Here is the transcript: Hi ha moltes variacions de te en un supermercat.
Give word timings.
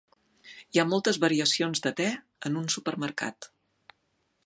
Hi 0.75 0.81
ha 0.81 0.85
moltes 0.93 1.19
variacions 1.27 1.85
de 1.89 1.93
te 2.01 2.09
en 2.51 2.61
un 2.63 2.67
supermercat. 2.79 3.53